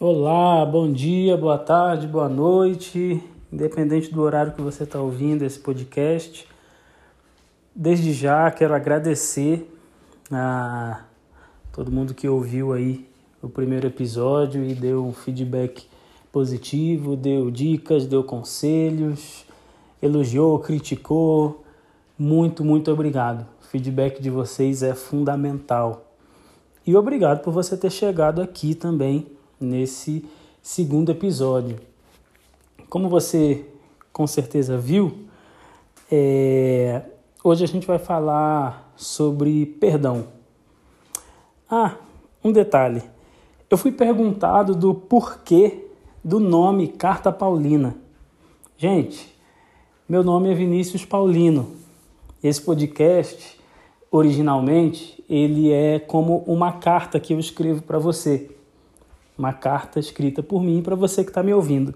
Olá, 0.00 0.64
bom 0.64 0.92
dia, 0.92 1.36
boa 1.36 1.58
tarde, 1.58 2.06
boa 2.06 2.28
noite, 2.28 3.20
independente 3.52 4.14
do 4.14 4.22
horário 4.22 4.52
que 4.52 4.62
você 4.62 4.84
está 4.84 5.00
ouvindo 5.00 5.42
esse 5.42 5.58
podcast. 5.58 6.46
Desde 7.74 8.12
já 8.12 8.48
quero 8.52 8.76
agradecer 8.76 9.68
a 10.30 11.02
todo 11.72 11.90
mundo 11.90 12.14
que 12.14 12.28
ouviu 12.28 12.72
aí 12.72 13.08
o 13.42 13.48
primeiro 13.48 13.88
episódio 13.88 14.64
e 14.64 14.72
deu 14.72 15.04
um 15.04 15.12
feedback 15.12 15.88
positivo, 16.30 17.16
deu 17.16 17.50
dicas, 17.50 18.06
deu 18.06 18.22
conselhos, 18.22 19.44
elogiou, 20.00 20.60
criticou. 20.60 21.64
Muito, 22.16 22.64
muito 22.64 22.88
obrigado. 22.92 23.44
O 23.60 23.64
feedback 23.64 24.22
de 24.22 24.30
vocês 24.30 24.80
é 24.80 24.94
fundamental. 24.94 26.06
E 26.86 26.94
obrigado 26.94 27.42
por 27.42 27.52
você 27.52 27.76
ter 27.76 27.90
chegado 27.90 28.40
aqui 28.40 28.76
também 28.76 29.36
nesse 29.60 30.24
segundo 30.62 31.10
episódio. 31.10 31.78
Como 32.88 33.08
você 33.08 33.64
com 34.12 34.26
certeza 34.26 34.76
viu, 34.76 35.26
é... 36.10 37.02
hoje 37.42 37.64
a 37.64 37.68
gente 37.68 37.86
vai 37.86 37.98
falar 37.98 38.92
sobre 38.96 39.66
perdão. 39.66 40.26
Ah, 41.70 41.96
um 42.42 42.50
detalhe. 42.50 43.02
Eu 43.70 43.76
fui 43.76 43.92
perguntado 43.92 44.74
do 44.74 44.94
porquê 44.94 45.86
do 46.24 46.40
nome 46.40 46.88
Carta 46.88 47.30
Paulina. 47.30 47.96
Gente, 48.76 49.34
meu 50.08 50.24
nome 50.24 50.50
é 50.50 50.54
Vinícius 50.54 51.04
Paulino. 51.04 51.72
Esse 52.42 52.62
podcast, 52.62 53.58
originalmente, 54.10 55.22
ele 55.28 55.70
é 55.70 55.98
como 55.98 56.38
uma 56.46 56.72
carta 56.72 57.20
que 57.20 57.34
eu 57.34 57.38
escrevo 57.38 57.82
para 57.82 57.98
você 57.98 58.50
uma 59.38 59.52
carta 59.52 60.00
escrita 60.00 60.42
por 60.42 60.60
mim 60.60 60.82
para 60.82 60.96
você 60.96 61.22
que 61.22 61.30
está 61.30 61.42
me 61.42 61.54
ouvindo. 61.54 61.94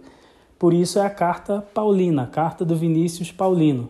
Por 0.58 0.72
isso 0.72 1.00
é 1.00 1.02
a 1.04 1.10
carta 1.10 1.60
Paulina, 1.74 2.22
a 2.22 2.26
carta 2.26 2.64
do 2.64 2.76
Vinícius 2.76 3.32
Paulino. 3.32 3.88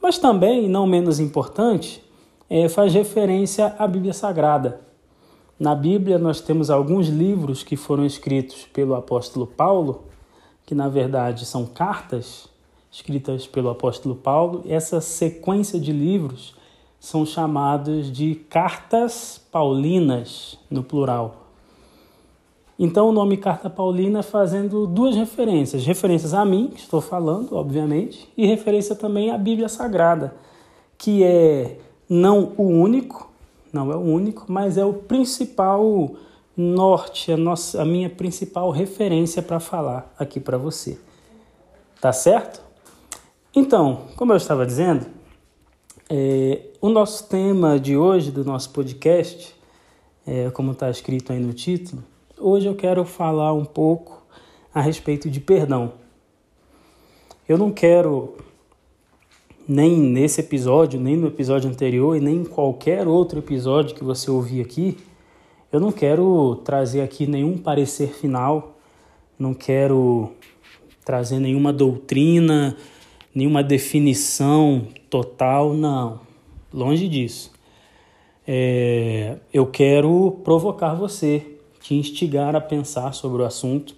Mas 0.00 0.18
também, 0.18 0.66
não 0.66 0.86
menos 0.86 1.20
importante, 1.20 2.02
é, 2.48 2.68
faz 2.68 2.94
referência 2.94 3.74
à 3.78 3.86
Bíblia 3.86 4.14
Sagrada. 4.14 4.80
Na 5.60 5.74
Bíblia 5.74 6.18
nós 6.18 6.40
temos 6.40 6.70
alguns 6.70 7.08
livros 7.08 7.62
que 7.62 7.76
foram 7.76 8.04
escritos 8.04 8.66
pelo 8.72 8.94
apóstolo 8.94 9.46
Paulo, 9.46 10.04
que 10.64 10.74
na 10.74 10.88
verdade 10.88 11.44
são 11.44 11.66
cartas 11.66 12.48
escritas 12.90 13.46
pelo 13.46 13.68
apóstolo 13.68 14.14
Paulo. 14.14 14.64
Essa 14.66 15.00
sequência 15.00 15.78
de 15.78 15.92
livros 15.92 16.54
são 16.98 17.26
chamados 17.26 18.10
de 18.10 18.34
cartas 18.34 19.40
paulinas, 19.52 20.58
no 20.70 20.82
plural. 20.82 21.43
Então, 22.78 23.08
o 23.08 23.12
nome 23.12 23.36
Carta 23.36 23.70
Paulina 23.70 24.22
fazendo 24.22 24.86
duas 24.86 25.14
referências: 25.14 25.84
referências 25.84 26.34
a 26.34 26.44
mim, 26.44 26.70
que 26.74 26.80
estou 26.80 27.00
falando, 27.00 27.54
obviamente, 27.54 28.28
e 28.36 28.46
referência 28.46 28.96
também 28.96 29.30
à 29.30 29.38
Bíblia 29.38 29.68
Sagrada, 29.68 30.34
que 30.98 31.22
é 31.22 31.78
não 32.08 32.52
o 32.56 32.64
único, 32.64 33.30
não 33.72 33.92
é 33.92 33.96
o 33.96 34.00
único, 34.00 34.44
mas 34.48 34.76
é 34.76 34.84
o 34.84 34.92
principal 34.92 36.10
norte, 36.56 37.32
a, 37.32 37.36
nossa, 37.36 37.82
a 37.82 37.84
minha 37.84 38.10
principal 38.10 38.70
referência 38.70 39.42
para 39.42 39.60
falar 39.60 40.12
aqui 40.18 40.40
para 40.40 40.58
você. 40.58 40.98
Tá 42.00 42.12
certo? 42.12 42.62
Então, 43.54 44.02
como 44.16 44.32
eu 44.32 44.36
estava 44.36 44.66
dizendo, 44.66 45.06
é, 46.10 46.60
o 46.80 46.88
nosso 46.88 47.28
tema 47.28 47.78
de 47.78 47.96
hoje 47.96 48.30
do 48.30 48.44
nosso 48.44 48.70
podcast, 48.70 49.54
é, 50.26 50.50
como 50.50 50.72
está 50.72 50.90
escrito 50.90 51.32
aí 51.32 51.38
no 51.38 51.52
título, 51.52 52.02
Hoje 52.36 52.66
eu 52.66 52.74
quero 52.74 53.04
falar 53.04 53.52
um 53.52 53.64
pouco 53.64 54.20
a 54.74 54.80
respeito 54.80 55.30
de 55.30 55.38
perdão. 55.38 55.92
Eu 57.48 57.56
não 57.56 57.70
quero, 57.70 58.34
nem 59.68 59.96
nesse 59.96 60.40
episódio, 60.40 60.98
nem 60.98 61.16
no 61.16 61.28
episódio 61.28 61.70
anterior 61.70 62.16
e 62.16 62.20
nem 62.20 62.38
em 62.38 62.44
qualquer 62.44 63.06
outro 63.06 63.38
episódio 63.38 63.94
que 63.94 64.02
você 64.02 64.32
ouvir 64.32 64.60
aqui, 64.60 64.98
eu 65.70 65.78
não 65.78 65.92
quero 65.92 66.56
trazer 66.64 67.02
aqui 67.02 67.24
nenhum 67.24 67.56
parecer 67.56 68.08
final, 68.08 68.78
não 69.38 69.54
quero 69.54 70.32
trazer 71.04 71.38
nenhuma 71.38 71.72
doutrina, 71.72 72.76
nenhuma 73.32 73.62
definição 73.62 74.88
total, 75.08 75.72
não. 75.72 76.18
Longe 76.72 77.08
disso. 77.08 77.52
É, 78.46 79.36
eu 79.52 79.66
quero 79.66 80.40
provocar 80.42 80.94
você 80.94 81.53
te 81.84 81.94
instigar 81.94 82.56
a 82.56 82.62
pensar 82.62 83.12
sobre 83.12 83.42
o 83.42 83.44
assunto. 83.44 83.94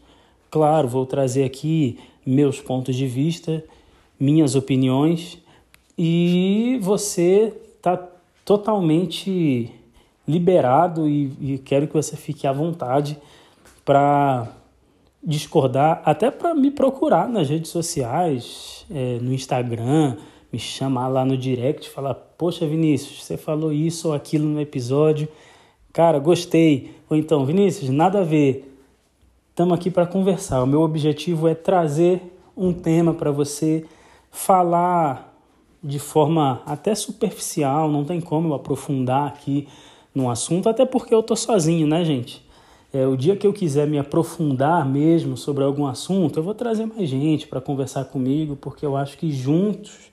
Claro, 0.50 0.88
vou 0.88 1.06
trazer 1.06 1.44
aqui 1.44 2.00
meus 2.26 2.60
pontos 2.60 2.96
de 2.96 3.06
vista, 3.06 3.62
minhas 4.18 4.56
opiniões 4.56 5.38
e 5.96 6.80
você 6.82 7.54
está 7.76 7.96
totalmente 8.44 9.70
liberado 10.26 11.08
e, 11.08 11.30
e, 11.40 11.58
quero 11.58 11.86
que 11.86 11.94
você 11.94 12.16
fique 12.16 12.44
à 12.44 12.52
vontade 12.52 13.16
para 13.84 14.48
discordar, 15.22 16.02
até 16.04 16.28
para 16.28 16.56
me 16.56 16.72
procurar 16.72 17.28
nas 17.28 17.48
redes 17.48 17.70
sociais, 17.70 18.84
é, 18.90 19.18
no 19.20 19.32
Instagram, 19.32 20.16
me 20.52 20.58
chamar 20.58 21.06
lá 21.06 21.24
no 21.24 21.36
direct, 21.36 21.88
falar: 21.88 22.14
Poxa, 22.14 22.66
Vinícius, 22.66 23.22
você 23.22 23.36
falou 23.36 23.72
isso 23.72 24.08
ou 24.08 24.14
aquilo 24.14 24.44
no 24.44 24.60
episódio 24.60 25.28
Cara, 25.96 26.18
gostei. 26.18 26.90
Ou 27.08 27.16
então, 27.16 27.46
Vinícius, 27.46 27.88
nada 27.88 28.20
a 28.20 28.22
ver. 28.22 28.70
Estamos 29.48 29.72
aqui 29.72 29.90
para 29.90 30.06
conversar. 30.06 30.62
O 30.62 30.66
meu 30.66 30.82
objetivo 30.82 31.48
é 31.48 31.54
trazer 31.54 32.20
um 32.54 32.70
tema 32.70 33.14
para 33.14 33.30
você 33.30 33.82
falar 34.30 35.34
de 35.82 35.98
forma 35.98 36.60
até 36.66 36.94
superficial, 36.94 37.90
não 37.90 38.04
tem 38.04 38.20
como 38.20 38.48
eu 38.48 38.54
aprofundar 38.54 39.26
aqui 39.26 39.68
no 40.14 40.28
assunto, 40.28 40.68
até 40.68 40.84
porque 40.84 41.14
eu 41.14 41.22
tô 41.22 41.34
sozinho, 41.34 41.86
né, 41.86 42.04
gente? 42.04 42.44
É, 42.92 43.06
o 43.06 43.16
dia 43.16 43.34
que 43.34 43.46
eu 43.46 43.52
quiser 43.54 43.86
me 43.86 43.98
aprofundar 43.98 44.86
mesmo 44.86 45.34
sobre 45.34 45.64
algum 45.64 45.86
assunto, 45.86 46.38
eu 46.38 46.42
vou 46.42 46.52
trazer 46.52 46.84
mais 46.84 47.08
gente 47.08 47.46
para 47.46 47.58
conversar 47.58 48.04
comigo, 48.04 48.54
porque 48.54 48.84
eu 48.84 48.98
acho 48.98 49.16
que 49.16 49.32
juntos, 49.32 50.10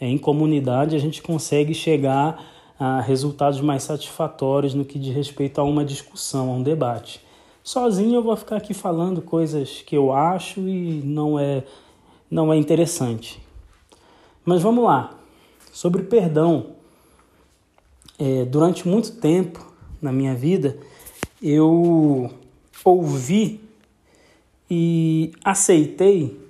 em 0.00 0.16
comunidade, 0.16 0.94
a 0.94 1.00
gente 1.00 1.20
consegue 1.20 1.74
chegar 1.74 2.53
a 2.78 3.00
resultados 3.00 3.60
mais 3.60 3.82
satisfatórios 3.82 4.74
no 4.74 4.84
que 4.84 4.98
diz 4.98 5.14
respeito 5.14 5.60
a 5.60 5.64
uma 5.64 5.84
discussão, 5.84 6.50
a 6.50 6.54
um 6.54 6.62
debate. 6.62 7.20
Sozinho 7.62 8.16
eu 8.16 8.22
vou 8.22 8.36
ficar 8.36 8.56
aqui 8.56 8.74
falando 8.74 9.22
coisas 9.22 9.82
que 9.82 9.96
eu 9.96 10.12
acho 10.12 10.60
e 10.60 11.00
não 11.04 11.38
é, 11.38 11.64
não 12.30 12.52
é 12.52 12.56
interessante. 12.56 13.40
Mas 14.44 14.60
vamos 14.60 14.84
lá. 14.84 15.14
Sobre 15.72 16.02
perdão. 16.02 16.74
É, 18.18 18.44
durante 18.44 18.86
muito 18.86 19.12
tempo 19.12 19.72
na 20.00 20.12
minha 20.12 20.34
vida, 20.34 20.78
eu 21.42 22.30
ouvi 22.84 23.60
e 24.70 25.32
aceitei 25.44 26.40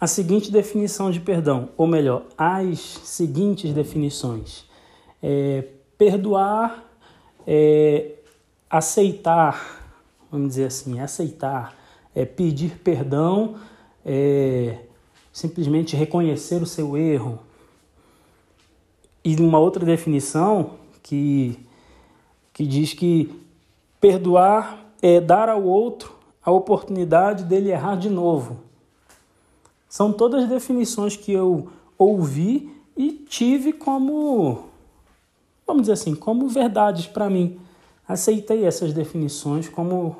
a 0.00 0.06
seguinte 0.06 0.50
definição 0.50 1.10
de 1.10 1.20
perdão, 1.20 1.68
ou 1.76 1.86
melhor, 1.86 2.24
as 2.38 2.78
seguintes 3.04 3.72
definições 3.74 4.64
é, 5.22 5.64
perdoar, 5.96 6.84
é, 7.46 8.12
aceitar, 8.68 9.86
vamos 10.30 10.48
dizer 10.48 10.66
assim, 10.66 11.00
aceitar, 11.00 11.76
é, 12.14 12.24
pedir 12.24 12.78
perdão, 12.78 13.56
é, 14.04 14.78
simplesmente 15.32 15.94
reconhecer 15.94 16.62
o 16.62 16.66
seu 16.66 16.96
erro. 16.96 17.38
E 19.24 19.36
uma 19.36 19.58
outra 19.58 19.84
definição 19.84 20.72
que, 21.02 21.58
que 22.52 22.66
diz 22.66 22.92
que 22.92 23.32
perdoar 24.00 24.84
é 25.00 25.20
dar 25.20 25.48
ao 25.48 25.62
outro 25.62 26.16
a 26.44 26.50
oportunidade 26.50 27.44
dele 27.44 27.70
errar 27.70 27.96
de 27.96 28.10
novo. 28.10 28.58
São 29.88 30.12
todas 30.12 30.48
definições 30.48 31.16
que 31.16 31.32
eu 31.32 31.68
ouvi 31.96 32.74
e 32.96 33.12
tive 33.12 33.72
como 33.72 34.71
vamos 35.72 35.82
dizer 35.82 35.94
assim, 35.94 36.14
como 36.14 36.48
verdades 36.48 37.06
para 37.06 37.30
mim. 37.30 37.58
Aceitei 38.06 38.66
essas 38.66 38.92
definições 38.92 39.68
como 39.68 40.16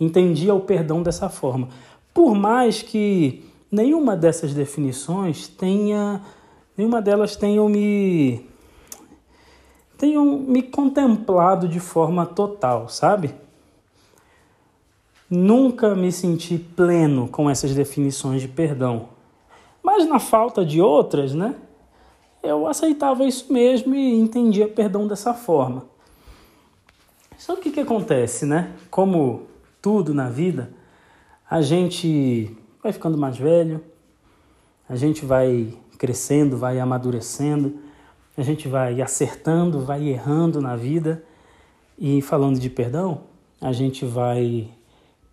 entendia 0.00 0.54
o 0.54 0.60
perdão 0.60 1.02
dessa 1.02 1.28
forma. 1.28 1.68
Por 2.14 2.34
mais 2.34 2.82
que 2.82 3.44
nenhuma 3.70 4.16
dessas 4.16 4.54
definições 4.54 5.48
tenha, 5.48 6.22
nenhuma 6.76 7.02
delas 7.02 7.34
tenham 7.34 7.68
me 7.68 8.46
tenham 9.98 10.24
me 10.24 10.62
contemplado 10.62 11.66
de 11.66 11.80
forma 11.80 12.24
total, 12.24 12.88
sabe? 12.88 13.34
Nunca 15.28 15.96
me 15.96 16.12
senti 16.12 16.58
pleno 16.58 17.26
com 17.26 17.50
essas 17.50 17.74
definições 17.74 18.42
de 18.42 18.48
perdão. 18.48 19.08
Mas 19.82 20.06
na 20.06 20.20
falta 20.20 20.64
de 20.64 20.80
outras, 20.80 21.34
né? 21.34 21.56
Eu 22.46 22.66
aceitava 22.66 23.24
isso 23.24 23.52
mesmo 23.52 23.94
e 23.94 24.14
entendia 24.14 24.68
perdão 24.68 25.06
dessa 25.06 25.34
forma. 25.34 25.84
Só 27.36 27.56
que 27.56 27.68
o 27.68 27.72
que 27.72 27.80
acontece, 27.80 28.46
né? 28.46 28.72
Como 28.90 29.42
tudo 29.82 30.14
na 30.14 30.28
vida, 30.28 30.70
a 31.48 31.60
gente 31.60 32.56
vai 32.82 32.92
ficando 32.92 33.18
mais 33.18 33.36
velho, 33.36 33.82
a 34.88 34.96
gente 34.96 35.24
vai 35.24 35.72
crescendo, 35.98 36.56
vai 36.56 36.78
amadurecendo, 36.78 37.78
a 38.36 38.42
gente 38.42 38.68
vai 38.68 39.00
acertando, 39.00 39.80
vai 39.80 40.08
errando 40.08 40.60
na 40.60 40.76
vida. 40.76 41.22
E 41.98 42.20
falando 42.20 42.58
de 42.58 42.68
perdão, 42.68 43.22
a 43.60 43.72
gente 43.72 44.04
vai 44.04 44.68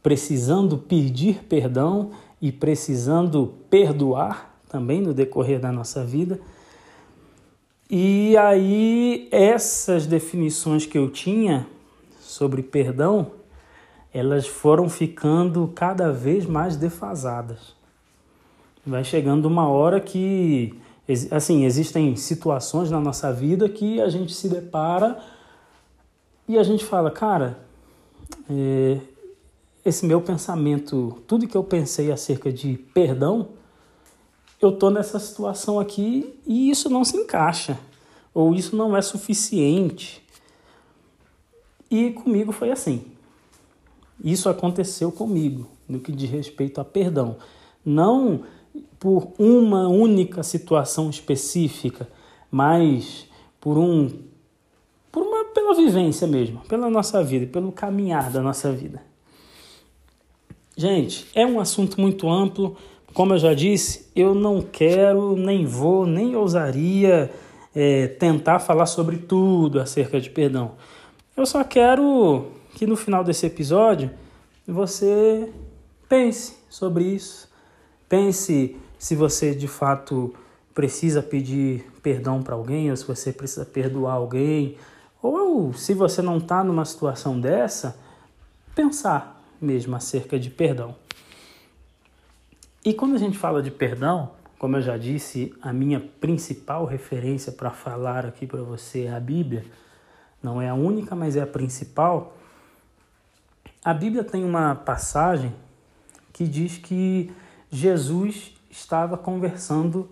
precisando 0.02 0.78
pedir 0.78 1.44
perdão 1.46 2.12
e 2.42 2.52
precisando 2.52 3.54
perdoar 3.70 4.60
também 4.70 5.02
no 5.02 5.14
decorrer 5.14 5.60
da 5.60 5.72
nossa 5.72 6.04
vida. 6.04 6.40
E 7.96 8.36
aí, 8.38 9.28
essas 9.32 10.08
definições 10.08 10.84
que 10.84 10.98
eu 10.98 11.12
tinha 11.12 11.68
sobre 12.20 12.64
perdão, 12.64 13.34
elas 14.12 14.48
foram 14.48 14.90
ficando 14.90 15.72
cada 15.76 16.12
vez 16.12 16.44
mais 16.48 16.76
defasadas. 16.76 17.76
Vai 18.84 19.04
chegando 19.04 19.46
uma 19.46 19.68
hora 19.68 20.02
que, 20.02 20.74
assim, 21.30 21.66
existem 21.66 22.16
situações 22.16 22.90
na 22.90 23.00
nossa 23.00 23.32
vida 23.32 23.70
que 23.70 24.02
a 24.02 24.10
gente 24.10 24.34
se 24.34 24.50
depara 24.50 25.20
e 26.48 26.58
a 26.58 26.64
gente 26.64 26.84
fala, 26.84 27.12
cara, 27.12 27.60
é, 28.50 28.98
esse 29.86 30.04
meu 30.04 30.20
pensamento, 30.20 31.22
tudo 31.28 31.48
que 31.48 31.56
eu 31.56 31.64
pensei 31.64 32.12
acerca 32.12 32.52
de 32.52 32.76
perdão, 32.76 33.50
eu 34.66 34.72
tô 34.72 34.90
nessa 34.90 35.20
situação 35.20 35.80
aqui 35.80 36.34
e 36.46 36.70
isso 36.70 36.90
não 36.90 37.04
se 37.04 37.18
encaixa, 37.18 37.80
ou 38.34 38.54
isso 38.54 38.76
não 38.76 38.96
é 38.96 39.02
suficiente. 39.02 40.24
E 41.90 42.12
comigo 42.12 42.52
foi 42.52 42.72
assim. 42.72 43.06
Isso 44.24 44.50
aconteceu 44.50 45.12
comigo, 45.12 45.68
no 45.88 46.00
que 46.00 46.12
diz 46.12 46.30
respeito 46.30 46.80
a 46.80 46.86
perdão. 46.86 47.38
Não 47.86 48.44
por 49.00 49.34
uma 49.38 49.88
única 49.88 50.42
situação 50.44 51.10
específica, 51.10 52.08
mas 52.50 53.28
por 53.60 53.78
um 53.78 54.10
por 55.12 55.22
uma 55.22 55.46
pela 55.46 55.76
vivência 55.76 56.26
mesmo, 56.26 56.62
pela 56.62 56.90
nossa 56.90 57.24
vida, 57.24 57.46
pelo 57.46 57.72
caminhar 57.72 58.32
da 58.32 58.42
nossa 58.42 58.72
vida. 58.72 59.00
Gente, 60.76 61.28
é 61.36 61.46
um 61.46 61.60
assunto 61.60 62.02
muito 62.02 62.28
amplo. 62.28 62.76
Como 63.14 63.34
eu 63.34 63.38
já 63.38 63.54
disse, 63.54 64.10
eu 64.16 64.34
não 64.34 64.60
quero, 64.60 65.36
nem 65.36 65.66
vou, 65.66 66.08
nem 66.08 66.36
ousaria 66.36 67.32
é, 67.76 68.08
tentar 68.08 68.58
falar 68.58 68.88
sobre 68.88 69.18
tudo 69.18 69.80
acerca 69.80 70.20
de 70.20 70.32
perdão. 70.32 70.72
Eu 71.38 71.46
só 71.46 71.64
quero 71.64 72.48
que 72.74 72.88
no 72.88 72.96
final 72.96 73.24
desse 73.24 73.46
episódio 73.46 74.10
você 74.68 75.52
pense 76.10 76.58
sobre 76.70 77.04
isso. 77.04 77.48
Pense 78.10 78.76
se 78.98 79.16
você 79.16 79.54
de 79.54 79.68
fato 79.68 80.34
precisa 80.74 81.22
pedir 81.22 81.86
perdão 82.02 82.42
para 82.42 82.56
alguém, 82.56 82.90
ou 82.90 82.98
se 82.98 83.06
você 83.06 83.32
precisa 83.32 83.64
perdoar 83.66 84.14
alguém, 84.14 84.76
ou 85.22 85.72
se 85.74 85.94
você 85.94 86.22
não 86.22 86.38
está 86.38 86.64
numa 86.64 86.84
situação 86.84 87.40
dessa, 87.40 87.96
pensar 88.74 89.40
mesmo 89.62 89.96
acerca 89.96 90.40
de 90.40 90.50
perdão. 90.50 90.96
E 92.86 92.94
quando 92.94 93.16
a 93.16 93.18
gente 93.18 93.38
fala 93.38 93.62
de 93.62 93.72
perdão, 93.72 94.32
como 94.60 94.76
eu 94.76 94.82
já 94.82 94.98
disse, 94.98 95.54
a 95.62 95.72
minha 95.72 96.00
principal 96.00 96.86
referência 96.86 97.52
para 97.52 97.70
falar 97.70 98.26
aqui 98.26 98.46
para 98.46 98.62
você 98.62 99.04
é 99.04 99.14
a 99.14 99.20
Bíblia. 99.20 99.66
Não 100.42 100.62
é 100.62 100.68
a 100.68 100.74
única, 100.74 101.16
mas 101.16 101.36
é 101.38 101.42
a 101.42 101.48
principal. 101.48 102.38
A 103.84 103.94
Bíblia 103.94 104.24
tem 104.24 104.44
uma 104.44 104.76
passagem 104.76 105.54
que 106.34 106.48
diz 106.48 106.78
que 106.78 107.32
Jesus 107.70 108.54
estava 108.70 109.18
conversando 109.18 110.10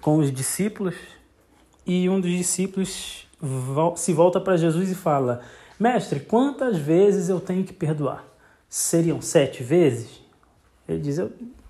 com 0.00 0.18
os 0.18 0.32
discípulos 0.32 0.94
e 1.86 2.08
um 2.08 2.20
dos 2.20 2.30
discípulos 2.30 3.28
se 3.96 4.12
volta 4.12 4.40
para 4.40 4.56
Jesus 4.56 4.90
e 4.90 4.94
fala: 4.94 5.42
Mestre, 5.78 6.20
quantas 6.20 6.78
vezes 6.78 7.28
eu 7.28 7.40
tenho 7.40 7.64
que 7.64 7.72
perdoar? 7.72 8.24
Seriam 8.68 9.20
sete 9.20 9.62
vezes? 9.62 10.21
Ele 10.88 10.98
diz: 10.98 11.18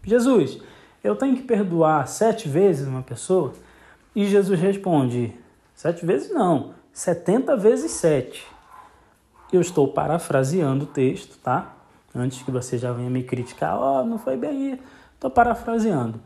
Jesus, 0.04 0.58
eu 1.02 1.16
tenho 1.16 1.36
que 1.36 1.42
perdoar 1.42 2.06
sete 2.06 2.48
vezes 2.48 2.86
uma 2.86 3.02
pessoa? 3.02 3.52
E 4.14 4.26
Jesus 4.26 4.58
responde: 4.60 5.34
Sete 5.74 6.04
vezes 6.04 6.30
não, 6.30 6.74
setenta 6.92 7.56
vezes 7.56 7.90
sete. 7.92 8.46
Eu 9.52 9.60
estou 9.60 9.88
parafraseando 9.88 10.84
o 10.84 10.86
texto, 10.86 11.38
tá? 11.38 11.74
Antes 12.14 12.42
que 12.42 12.50
você 12.50 12.78
já 12.78 12.92
venha 12.92 13.10
me 13.10 13.22
criticar, 13.22 13.76
ó, 13.78 14.00
oh, 14.00 14.04
não 14.04 14.18
foi 14.18 14.36
bem 14.36 14.50
aí. 14.50 14.80
Estou 15.14 15.30
parafraseando. 15.30 16.20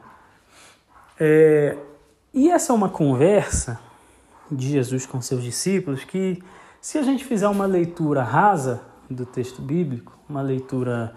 É, 1.19 1.77
e 2.35 2.51
essa 2.51 2.73
é 2.73 2.77
uma 2.77 2.89
conversa 2.89 3.81
de 4.51 4.69
Jesus 4.69 5.07
com 5.07 5.21
seus 5.21 5.43
discípulos 5.43 6.05
que, 6.05 6.43
se 6.81 6.99
a 6.99 7.03
gente 7.03 7.25
fizer 7.25 7.49
uma 7.49 7.67
leitura 7.67 8.23
rasa 8.23 8.83
do 9.09 9.25
texto 9.25 9.63
bíblico, 9.63 10.13
uma 10.29 10.43
leitura 10.43 11.15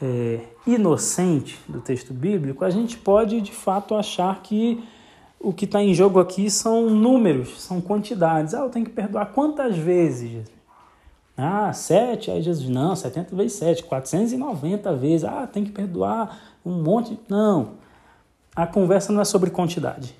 é, 0.00 0.40
inocente 0.66 1.58
do 1.68 1.80
texto 1.80 2.12
bíblico, 2.12 2.64
a 2.64 2.70
gente 2.70 2.96
pode 2.96 3.40
de 3.40 3.52
fato 3.52 3.94
achar 3.94 4.40
que 4.42 4.82
o 5.40 5.52
que 5.52 5.64
está 5.64 5.82
em 5.82 5.94
jogo 5.94 6.18
aqui 6.18 6.50
são 6.50 6.90
números, 6.90 7.60
são 7.62 7.80
quantidades. 7.80 8.54
Ah, 8.54 8.60
eu 8.60 8.70
tenho 8.70 8.84
que 8.84 8.92
perdoar 8.92 9.26
quantas 9.26 9.76
vezes? 9.76 10.46
Ah, 11.36 11.72
sete. 11.72 12.30
Aí 12.30 12.42
Jesus, 12.42 12.68
não, 12.68 12.96
70 12.96 13.36
vezes 13.36 13.52
sete, 13.52 13.84
490 13.84 14.96
vezes. 14.96 15.24
Ah, 15.24 15.46
tem 15.46 15.64
que 15.64 15.70
perdoar 15.70 16.56
um 16.64 16.82
monte. 16.82 17.18
Não. 17.28 17.74
A 18.54 18.66
conversa 18.66 19.12
não 19.12 19.20
é 19.20 19.24
sobre 19.24 19.50
quantidade. 19.50 20.14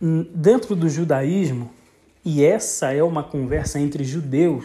Hum, 0.00 0.24
dentro 0.32 0.76
do 0.76 0.88
judaísmo, 0.88 1.70
e 2.24 2.44
essa 2.44 2.92
é 2.92 3.02
uma 3.02 3.24
conversa 3.24 3.80
entre 3.80 4.04
judeus, 4.04 4.64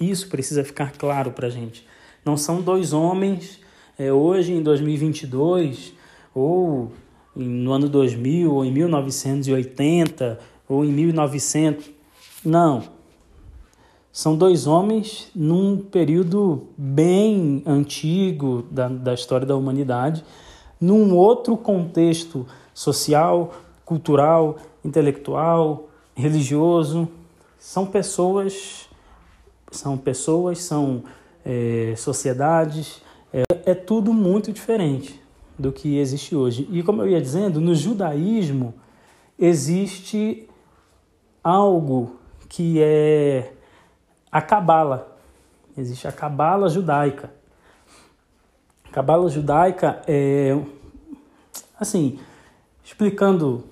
isso 0.00 0.28
precisa 0.28 0.64
ficar 0.64 0.90
claro 0.92 1.30
para 1.30 1.46
a 1.46 1.50
gente. 1.50 1.86
Não 2.24 2.36
são 2.36 2.60
dois 2.60 2.92
homens, 2.92 3.58
é, 3.98 4.12
hoje 4.12 4.52
em 4.52 4.62
2022, 4.62 5.92
ou 6.32 6.92
no 7.34 7.72
ano 7.72 7.88
2000, 7.88 8.54
ou 8.54 8.64
em 8.64 8.70
1980, 8.70 10.38
ou 10.68 10.84
em 10.84 10.92
1900. 10.92 11.90
Não. 12.44 12.82
São 14.12 14.36
dois 14.36 14.66
homens 14.66 15.30
num 15.34 15.78
período 15.78 16.68
bem 16.76 17.62
antigo 17.66 18.64
da, 18.70 18.86
da 18.86 19.14
história 19.14 19.46
da 19.46 19.56
humanidade, 19.56 20.22
num 20.80 21.16
outro 21.16 21.56
contexto 21.56 22.46
social, 22.74 23.52
cultural, 23.84 24.58
intelectual, 24.84 25.88
religioso. 26.14 27.08
São 27.58 27.86
pessoas, 27.86 28.88
são 29.70 29.96
pessoas, 29.96 30.62
são 30.62 31.02
é, 31.44 31.94
sociedades, 31.96 33.02
é, 33.32 33.42
é 33.66 33.74
tudo 33.74 34.12
muito 34.12 34.52
diferente 34.52 35.20
do 35.58 35.72
que 35.72 35.98
existe 35.98 36.34
hoje. 36.34 36.68
E 36.70 36.82
como 36.82 37.02
eu 37.02 37.08
ia 37.08 37.20
dizendo, 37.20 37.60
no 37.60 37.74
judaísmo 37.74 38.74
existe 39.38 40.48
algo 41.42 42.16
que 42.48 42.80
é 42.80 43.52
a 44.30 44.40
cabala. 44.40 45.16
Existe 45.76 46.06
a 46.06 46.12
cabala 46.12 46.68
judaica. 46.68 47.32
A 48.84 48.88
cabala 48.90 49.28
judaica 49.28 50.02
é 50.06 50.56
assim, 51.78 52.18
explicando 52.84 53.64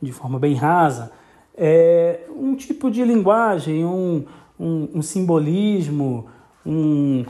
de 0.00 0.12
forma 0.12 0.38
bem 0.38 0.54
rasa, 0.54 1.12
é 1.56 2.26
um 2.30 2.54
tipo 2.54 2.90
de 2.90 3.02
linguagem, 3.04 3.84
um, 3.84 4.26
um, 4.58 4.88
um 4.96 5.02
simbolismo, 5.02 6.28
um, 6.66 7.24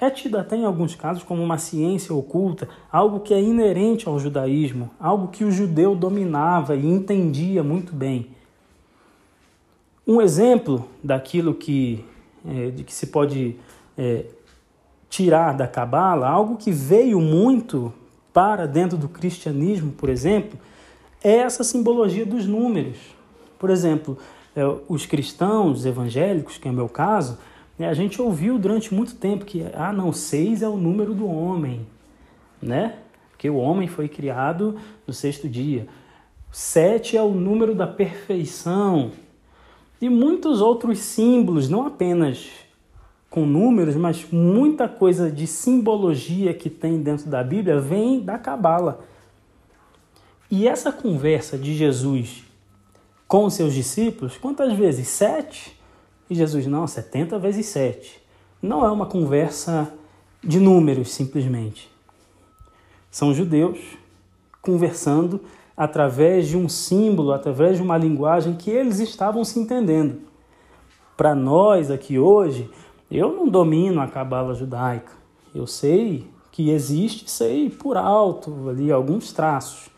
é 0.00 0.08
tido 0.08 0.38
até 0.38 0.56
em 0.56 0.64
alguns 0.64 0.94
casos 0.94 1.22
como 1.22 1.42
uma 1.42 1.58
ciência 1.58 2.14
oculta, 2.14 2.68
algo 2.90 3.20
que 3.20 3.34
é 3.34 3.40
inerente 3.40 4.08
ao 4.08 4.18
judaísmo, 4.18 4.90
algo 4.98 5.28
que 5.28 5.44
o 5.44 5.50
judeu 5.50 5.94
dominava 5.94 6.74
e 6.74 6.86
entendia 6.86 7.62
muito 7.62 7.94
bem. 7.94 8.28
Um 10.06 10.20
exemplo 10.20 10.88
daquilo 11.04 11.54
que, 11.54 12.04
é, 12.46 12.70
de 12.70 12.82
que 12.82 12.92
se 12.92 13.08
pode 13.08 13.56
é, 13.96 14.24
tirar 15.10 15.52
da 15.52 15.68
Cabala, 15.68 16.28
algo 16.28 16.56
que 16.56 16.72
veio 16.72 17.20
muito 17.20 17.92
para 18.32 18.66
dentro 18.66 18.96
do 18.96 19.08
cristianismo, 19.08 19.92
por 19.92 20.08
exemplo, 20.08 20.58
é 21.22 21.36
essa 21.36 21.62
simbologia 21.62 22.24
dos 22.24 22.46
números. 22.46 22.96
Por 23.58 23.68
exemplo, 23.68 24.16
é, 24.56 24.62
os 24.88 25.04
cristãos 25.04 25.84
evangélicos, 25.84 26.56
que 26.56 26.66
é 26.66 26.70
o 26.70 26.74
meu 26.74 26.88
caso, 26.88 27.38
a 27.84 27.94
gente 27.94 28.20
ouviu 28.20 28.58
durante 28.58 28.92
muito 28.92 29.14
tempo 29.14 29.44
que, 29.44 29.64
ah, 29.74 29.92
não, 29.92 30.12
seis 30.12 30.62
é 30.62 30.68
o 30.68 30.76
número 30.76 31.14
do 31.14 31.26
homem, 31.26 31.86
né? 32.60 32.96
Porque 33.30 33.48
o 33.48 33.56
homem 33.56 33.88
foi 33.88 34.08
criado 34.08 34.76
no 35.06 35.14
sexto 35.14 35.48
dia. 35.48 35.86
Sete 36.52 37.16
é 37.16 37.22
o 37.22 37.30
número 37.30 37.74
da 37.74 37.86
perfeição. 37.86 39.12
E 40.00 40.08
muitos 40.08 40.60
outros 40.60 40.98
símbolos, 40.98 41.68
não 41.68 41.86
apenas 41.86 42.48
com 43.30 43.46
números, 43.46 43.94
mas 43.94 44.26
muita 44.30 44.88
coisa 44.88 45.30
de 45.30 45.46
simbologia 45.46 46.52
que 46.52 46.68
tem 46.68 47.00
dentro 47.00 47.30
da 47.30 47.44
Bíblia 47.44 47.80
vem 47.80 48.20
da 48.20 48.36
Cabala. 48.36 49.04
E 50.50 50.66
essa 50.66 50.90
conversa 50.90 51.56
de 51.56 51.74
Jesus 51.74 52.44
com 53.28 53.44
os 53.44 53.54
seus 53.54 53.72
discípulos, 53.72 54.36
quantas 54.36 54.72
vezes? 54.72 55.06
Sete? 55.06 55.79
E 56.30 56.34
Jesus, 56.36 56.64
não, 56.68 56.86
70 56.86 57.40
vezes 57.40 57.66
sete. 57.66 58.22
Não 58.62 58.84
é 58.84 58.90
uma 58.90 59.06
conversa 59.06 59.92
de 60.42 60.60
números, 60.60 61.10
simplesmente. 61.12 61.90
São 63.10 63.34
judeus 63.34 63.80
conversando 64.62 65.40
através 65.76 66.46
de 66.46 66.56
um 66.56 66.68
símbolo, 66.68 67.32
através 67.32 67.78
de 67.78 67.82
uma 67.82 67.98
linguagem 67.98 68.54
que 68.54 68.70
eles 68.70 69.00
estavam 69.00 69.44
se 69.44 69.58
entendendo. 69.58 70.20
Para 71.16 71.34
nós 71.34 71.90
aqui 71.90 72.16
hoje, 72.16 72.70
eu 73.10 73.34
não 73.34 73.48
domino 73.48 74.00
a 74.00 74.06
cabala 74.06 74.54
judaica. 74.54 75.12
Eu 75.52 75.66
sei 75.66 76.28
que 76.52 76.70
existe, 76.70 77.28
sei 77.28 77.68
por 77.68 77.96
alto 77.96 78.68
ali 78.68 78.92
alguns 78.92 79.32
traços 79.32 79.89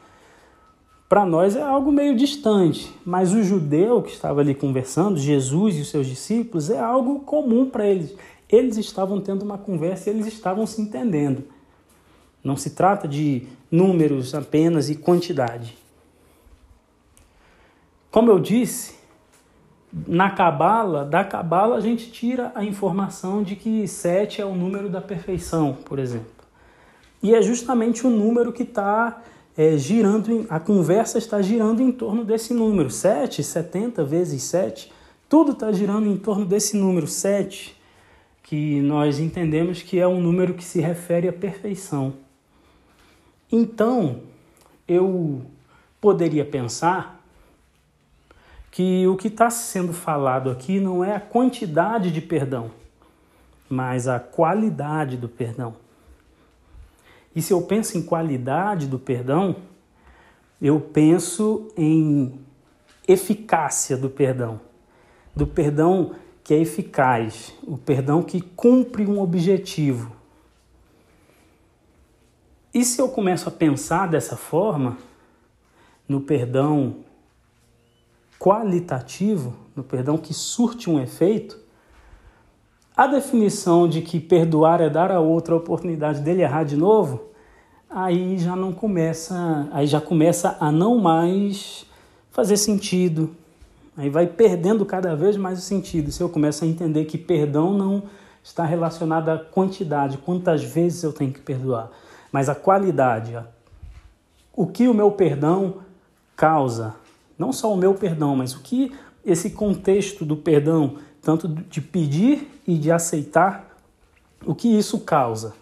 para 1.12 1.26
nós 1.26 1.56
é 1.56 1.60
algo 1.60 1.92
meio 1.92 2.16
distante, 2.16 2.90
mas 3.04 3.34
o 3.34 3.42
judeu 3.42 4.00
que 4.00 4.12
estava 4.12 4.40
ali 4.40 4.54
conversando, 4.54 5.18
Jesus 5.18 5.76
e 5.76 5.82
os 5.82 5.90
seus 5.90 6.06
discípulos, 6.06 6.70
é 6.70 6.80
algo 6.80 7.20
comum 7.20 7.68
para 7.68 7.86
eles. 7.86 8.16
Eles 8.48 8.78
estavam 8.78 9.20
tendo 9.20 9.42
uma 9.42 9.58
conversa 9.58 10.08
e 10.08 10.14
eles 10.14 10.26
estavam 10.26 10.66
se 10.66 10.80
entendendo. 10.80 11.44
Não 12.42 12.56
se 12.56 12.70
trata 12.70 13.06
de 13.06 13.42
números 13.70 14.34
apenas 14.34 14.88
e 14.88 14.94
quantidade. 14.94 15.76
Como 18.10 18.30
eu 18.30 18.38
disse, 18.38 18.94
na 19.92 20.30
cabala, 20.30 21.04
da 21.04 21.22
cabala 21.22 21.76
a 21.76 21.80
gente 21.80 22.10
tira 22.10 22.50
a 22.54 22.64
informação 22.64 23.42
de 23.42 23.54
que 23.54 23.86
sete 23.86 24.40
é 24.40 24.46
o 24.46 24.54
número 24.54 24.88
da 24.88 25.02
perfeição, 25.02 25.76
por 25.84 25.98
exemplo. 25.98 26.32
E 27.22 27.34
é 27.34 27.42
justamente 27.42 28.06
o 28.06 28.10
número 28.10 28.50
que 28.50 28.62
está 28.62 29.20
é, 29.56 29.76
girando, 29.76 30.46
a 30.48 30.58
conversa 30.58 31.18
está 31.18 31.42
girando 31.42 31.82
em 31.82 31.92
torno 31.92 32.24
desse 32.24 32.54
número, 32.54 32.90
7, 32.90 33.42
70 33.42 34.04
vezes 34.04 34.42
7, 34.44 34.92
tudo 35.28 35.52
está 35.52 35.70
girando 35.72 36.06
em 36.06 36.16
torno 36.16 36.44
desse 36.44 36.76
número 36.76 37.06
7, 37.06 37.76
que 38.42 38.80
nós 38.80 39.18
entendemos 39.18 39.82
que 39.82 39.98
é 39.98 40.06
um 40.06 40.20
número 40.20 40.54
que 40.54 40.64
se 40.64 40.80
refere 40.80 41.28
à 41.28 41.32
perfeição. 41.32 42.14
Então, 43.50 44.20
eu 44.88 45.42
poderia 46.00 46.44
pensar 46.44 47.22
que 48.70 49.06
o 49.06 49.16
que 49.16 49.28
está 49.28 49.50
sendo 49.50 49.92
falado 49.92 50.50
aqui 50.50 50.80
não 50.80 51.04
é 51.04 51.14
a 51.14 51.20
quantidade 51.20 52.10
de 52.10 52.22
perdão, 52.22 52.70
mas 53.68 54.08
a 54.08 54.18
qualidade 54.18 55.16
do 55.16 55.28
perdão. 55.28 55.81
E 57.34 57.40
se 57.40 57.52
eu 57.52 57.62
penso 57.62 57.96
em 57.96 58.02
qualidade 58.02 58.86
do 58.86 58.98
perdão, 58.98 59.56
eu 60.60 60.80
penso 60.80 61.72
em 61.76 62.40
eficácia 63.06 63.96
do 63.96 64.10
perdão. 64.10 64.60
Do 65.34 65.46
perdão 65.46 66.14
que 66.44 66.52
é 66.52 66.58
eficaz, 66.58 67.54
o 67.62 67.78
perdão 67.78 68.22
que 68.22 68.40
cumpre 68.40 69.06
um 69.06 69.20
objetivo. 69.20 70.12
E 72.74 72.84
se 72.84 73.00
eu 73.00 73.08
começo 73.08 73.48
a 73.48 73.52
pensar 73.52 74.08
dessa 74.08 74.36
forma, 74.36 74.98
no 76.08 76.20
perdão 76.20 76.96
qualitativo, 78.38 79.54
no 79.76 79.84
perdão 79.84 80.18
que 80.18 80.34
surte 80.34 80.90
um 80.90 81.00
efeito, 81.00 81.61
a 83.02 83.06
definição 83.08 83.88
de 83.88 84.00
que 84.00 84.20
perdoar 84.20 84.80
é 84.80 84.88
dar 84.88 85.10
a 85.10 85.18
outra 85.18 85.54
a 85.54 85.56
oportunidade 85.56 86.20
dele 86.20 86.42
errar 86.42 86.62
de 86.62 86.76
novo, 86.76 87.20
aí 87.90 88.38
já 88.38 88.54
não 88.54 88.72
começa, 88.72 89.68
aí 89.72 89.88
já 89.88 90.00
começa 90.00 90.56
a 90.60 90.70
não 90.70 90.98
mais 90.98 91.84
fazer 92.30 92.56
sentido. 92.56 93.34
Aí 93.96 94.08
vai 94.08 94.28
perdendo 94.28 94.86
cada 94.86 95.16
vez 95.16 95.36
mais 95.36 95.58
o 95.58 95.62
sentido. 95.62 96.12
Se 96.12 96.22
eu 96.22 96.28
começo 96.28 96.62
a 96.62 96.66
entender 96.66 97.04
que 97.06 97.18
perdão 97.18 97.72
não 97.72 98.04
está 98.40 98.64
relacionado 98.64 99.30
à 99.30 99.38
quantidade, 99.38 100.18
quantas 100.18 100.62
vezes 100.62 101.02
eu 101.02 101.12
tenho 101.12 101.32
que 101.32 101.40
perdoar, 101.40 101.90
mas 102.30 102.48
a 102.48 102.54
qualidade, 102.54 103.36
o 104.54 104.64
que 104.64 104.86
o 104.86 104.94
meu 104.94 105.10
perdão 105.10 105.78
causa, 106.36 106.94
não 107.36 107.52
só 107.52 107.72
o 107.72 107.76
meu 107.76 107.94
perdão, 107.94 108.36
mas 108.36 108.54
o 108.54 108.60
que 108.60 108.92
esse 109.24 109.50
contexto 109.50 110.24
do 110.24 110.36
perdão 110.36 110.98
tanto 111.22 111.48
de 111.48 111.80
pedir 111.80 112.48
e 112.66 112.76
de 112.76 112.90
aceitar, 112.90 113.78
o 114.44 114.54
que 114.54 114.68
isso 114.68 114.98
causa, 115.00 115.54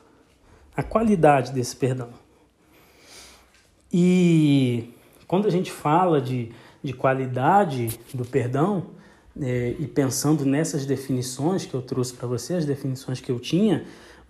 a 0.75 0.83
qualidade 0.83 1.53
desse 1.53 1.77
perdão. 1.77 2.09
E 3.93 4.95
quando 5.29 5.47
a 5.47 5.51
gente 5.51 5.71
fala 5.71 6.21
de, 6.21 6.51
de 6.83 6.95
qualidade 6.95 8.01
do 8.15 8.25
perdão, 8.25 8.87
é, 9.41 9.77
e 9.79 9.87
pensando 9.87 10.45
nessas 10.45 10.87
definições 10.87 11.67
que 11.67 11.75
eu 11.75 11.83
trouxe 11.83 12.15
para 12.15 12.27
você, 12.27 12.55
as 12.55 12.65
definições 12.65 13.21
que 13.21 13.31
eu 13.31 13.39
tinha, 13.39 13.85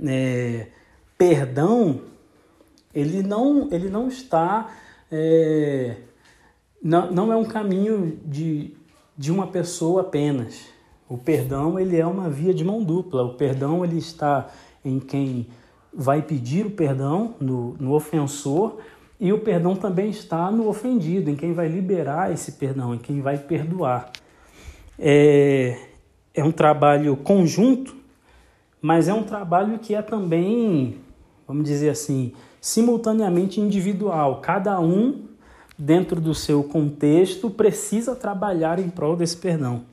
é, 0.04 0.66
perdão, 1.16 2.02
ele 2.94 3.22
não, 3.22 3.68
ele 3.70 3.88
não 3.88 4.08
está. 4.08 4.70
É, 5.10 5.96
não, 6.82 7.10
não 7.10 7.32
é 7.32 7.36
um 7.36 7.44
caminho 7.44 8.18
de, 8.24 8.74
de 9.16 9.30
uma 9.30 9.46
pessoa 9.46 10.02
apenas. 10.02 10.66
O 11.10 11.18
perdão 11.18 11.76
ele 11.76 11.96
é 11.96 12.06
uma 12.06 12.30
via 12.30 12.54
de 12.54 12.64
mão 12.64 12.84
dupla. 12.84 13.24
O 13.24 13.34
perdão 13.34 13.84
ele 13.84 13.98
está 13.98 14.48
em 14.84 15.00
quem 15.00 15.48
vai 15.92 16.22
pedir 16.22 16.64
o 16.64 16.70
perdão, 16.70 17.34
no, 17.40 17.74
no 17.80 17.92
ofensor, 17.94 18.78
e 19.18 19.32
o 19.32 19.40
perdão 19.40 19.74
também 19.74 20.08
está 20.08 20.52
no 20.52 20.68
ofendido, 20.68 21.28
em 21.28 21.34
quem 21.34 21.52
vai 21.52 21.66
liberar 21.66 22.32
esse 22.32 22.52
perdão, 22.52 22.94
em 22.94 22.98
quem 22.98 23.20
vai 23.20 23.36
perdoar. 23.36 24.12
É, 24.96 25.76
é 26.32 26.44
um 26.44 26.52
trabalho 26.52 27.16
conjunto, 27.16 27.96
mas 28.80 29.08
é 29.08 29.12
um 29.12 29.24
trabalho 29.24 29.80
que 29.80 29.96
é 29.96 30.02
também, 30.02 30.98
vamos 31.44 31.64
dizer 31.64 31.90
assim, 31.90 32.32
simultaneamente 32.60 33.60
individual. 33.60 34.40
Cada 34.40 34.78
um, 34.78 35.24
dentro 35.76 36.20
do 36.20 36.36
seu 36.36 36.62
contexto, 36.62 37.50
precisa 37.50 38.14
trabalhar 38.14 38.78
em 38.78 38.88
prol 38.88 39.16
desse 39.16 39.36
perdão. 39.36 39.89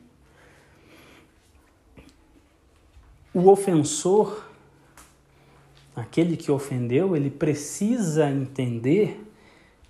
O 3.38 3.52
ofensor, 3.52 4.44
aquele 5.96 6.36
que 6.36 6.52
ofendeu, 6.52 7.16
ele 7.16 7.30
precisa 7.30 8.28
entender, 8.32 9.24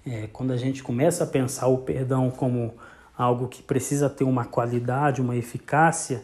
é, 0.06 0.28
quando 0.34 0.52
a 0.52 0.58
gente 0.58 0.84
começa 0.84 1.24
a 1.24 1.28
pensar 1.28 1.68
o 1.68 1.78
perdão 1.78 2.30
como 2.30 2.74
algo 3.18 3.48
que 3.48 3.64
precisa 3.64 4.10
ter 4.10 4.26
uma 4.26 4.44
qualidade, 4.44 5.22
uma 5.22 5.34
eficácia, 5.34 6.24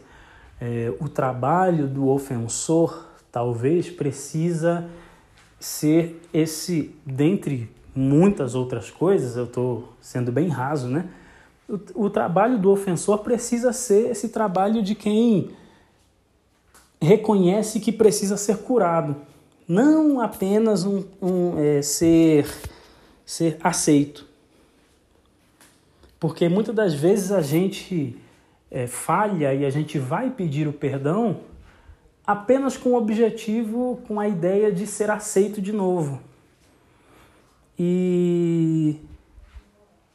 é, 0.60 0.94
o 1.00 1.08
trabalho 1.08 1.88
do 1.88 2.10
ofensor 2.10 3.08
talvez 3.32 3.90
precisa 3.90 4.90
ser 5.58 6.22
esse, 6.34 6.94
dentre 7.06 7.72
muitas 7.96 8.54
outras 8.54 8.92
coisas, 8.92 9.38
eu 9.38 9.46
estou 9.46 9.94
sendo 10.02 10.30
bem 10.30 10.50
raso, 10.50 10.90
né? 10.90 11.08
O, 11.70 12.08
o 12.08 12.10
trabalho 12.10 12.60
do 12.60 12.70
ofensor 12.70 13.20
precisa 13.20 13.72
ser 13.72 14.12
esse 14.12 14.28
trabalho 14.28 14.84
de 14.84 14.94
quem 14.94 15.56
reconhece 17.04 17.80
que 17.80 17.92
precisa 17.92 18.38
ser 18.38 18.60
curado, 18.60 19.18
não 19.68 20.22
apenas 20.22 20.86
um, 20.86 21.04
um 21.22 21.60
é, 21.60 21.82
ser, 21.82 22.48
ser 23.26 23.58
aceito. 23.62 24.26
Porque 26.20 26.48
muitas 26.48 26.74
das 26.74 26.94
vezes 26.94 27.32
a 27.32 27.42
gente 27.42 28.18
é, 28.72 28.88
falha 28.88 29.54
e 29.54 29.66
a 29.66 29.70
gente 29.70 30.00
vai 30.00 30.30
pedir 30.30 30.68
o 30.68 30.74
perdão 30.74 31.42
apenas 32.26 32.78
com 32.78 32.92
o 32.92 32.96
objetivo, 32.96 34.00
com 34.08 34.20
a 34.20 34.28
ideia 34.28 34.72
de 34.72 34.88
ser 34.88 35.12
aceito 35.12 35.62
de 35.62 35.74
novo. 35.74 36.22
E 37.78 38.96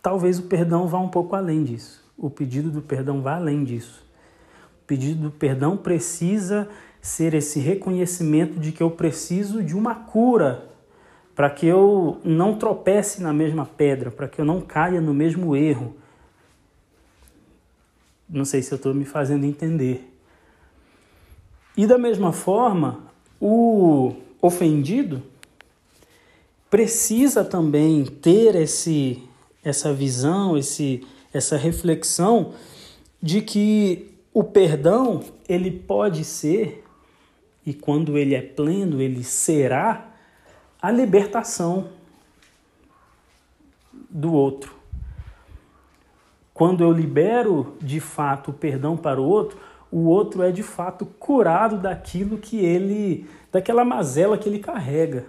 talvez 0.00 0.38
o 0.38 0.44
perdão 0.44 0.88
vá 0.88 0.98
um 0.98 1.08
pouco 1.08 1.36
além 1.36 1.64
disso. 1.64 2.02
O 2.16 2.30
pedido 2.30 2.70
do 2.70 2.80
perdão 2.80 3.20
vá 3.20 3.36
além 3.36 3.62
disso 3.62 4.07
pedido 4.88 5.24
do 5.24 5.30
perdão 5.30 5.76
precisa 5.76 6.68
ser 7.00 7.34
esse 7.34 7.60
reconhecimento 7.60 8.58
de 8.58 8.72
que 8.72 8.82
eu 8.82 8.90
preciso 8.90 9.62
de 9.62 9.76
uma 9.76 9.94
cura 9.94 10.66
para 11.34 11.50
que 11.50 11.66
eu 11.66 12.18
não 12.24 12.58
tropece 12.58 13.22
na 13.22 13.32
mesma 13.32 13.64
pedra, 13.64 14.10
para 14.10 14.26
que 14.26 14.40
eu 14.40 14.44
não 14.44 14.60
caia 14.60 15.00
no 15.00 15.14
mesmo 15.14 15.54
erro. 15.54 15.94
Não 18.28 18.44
sei 18.44 18.60
se 18.60 18.72
eu 18.72 18.76
estou 18.76 18.92
me 18.92 19.04
fazendo 19.04 19.44
entender. 19.44 20.12
E 21.76 21.86
da 21.86 21.96
mesma 21.96 22.32
forma, 22.32 23.04
o 23.40 24.14
ofendido 24.42 25.22
precisa 26.68 27.44
também 27.44 28.04
ter 28.04 28.56
esse, 28.56 29.22
essa 29.62 29.92
visão, 29.92 30.58
esse, 30.58 31.06
essa 31.32 31.56
reflexão 31.56 32.52
de 33.22 33.42
que 33.42 34.17
o 34.38 34.44
perdão, 34.44 35.20
ele 35.48 35.68
pode 35.68 36.22
ser 36.22 36.84
e 37.66 37.74
quando 37.74 38.16
ele 38.16 38.36
é 38.36 38.40
pleno, 38.40 39.02
ele 39.02 39.24
será 39.24 40.12
a 40.80 40.92
libertação 40.92 41.88
do 44.08 44.32
outro. 44.32 44.76
Quando 46.54 46.84
eu 46.84 46.92
libero 46.92 47.76
de 47.80 47.98
fato 47.98 48.52
o 48.52 48.54
perdão 48.54 48.96
para 48.96 49.20
o 49.20 49.24
outro, 49.28 49.58
o 49.90 50.06
outro 50.06 50.44
é 50.44 50.52
de 50.52 50.62
fato 50.62 51.04
curado 51.04 51.76
daquilo 51.76 52.38
que 52.38 52.64
ele, 52.64 53.28
daquela 53.50 53.84
mazela 53.84 54.38
que 54.38 54.48
ele 54.48 54.60
carrega. 54.60 55.26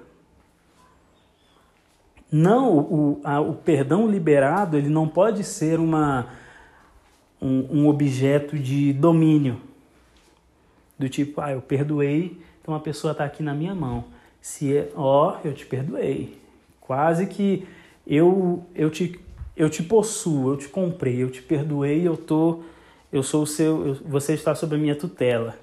Não, 2.31 2.77
o, 2.77 3.21
a, 3.23 3.41
o 3.41 3.55
perdão 3.55 4.07
liberado 4.07 4.77
ele 4.77 4.87
não 4.87 5.07
pode 5.07 5.43
ser 5.43 5.79
uma, 5.79 6.27
um, 7.41 7.81
um 7.81 7.87
objeto 7.87 8.57
de 8.57 8.93
domínio. 8.93 9.61
Do 10.97 11.07
tipo, 11.07 11.39
ah, 11.39 11.51
eu 11.51 11.61
perdoei, 11.61 12.37
então 12.61 12.73
a 12.73 12.79
pessoa 12.79 13.11
está 13.11 13.23
aqui 13.23 13.41
na 13.41 13.53
minha 13.53 13.73
mão. 13.73 14.05
Se 14.41 14.75
é, 14.75 14.91
ó, 14.95 15.37
eu 15.43 15.53
te 15.53 15.65
perdoei. 15.65 16.37
Quase 16.81 17.27
que 17.27 17.67
eu, 18.05 18.65
eu, 18.75 18.89
te, 18.89 19.19
eu 19.55 19.69
te 19.69 19.83
possuo, 19.83 20.53
eu 20.53 20.57
te 20.57 20.67
comprei, 20.67 21.23
eu 21.23 21.29
te 21.29 21.41
perdoei, 21.41 22.05
eu 22.05 22.17
tô, 22.17 22.61
eu 23.11 23.23
sou 23.23 23.43
o 23.43 23.47
seu, 23.47 23.87
eu, 23.87 23.95
você 24.05 24.33
está 24.33 24.53
sob 24.53 24.75
a 24.75 24.77
minha 24.77 24.95
tutela. 24.95 25.55